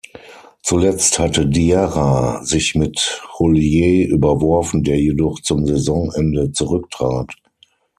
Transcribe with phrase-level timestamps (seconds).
[0.63, 7.31] Zuletzt hatte Diarra sich mit Houllier überworfen, der jedoch zum Saisonende zurücktrat.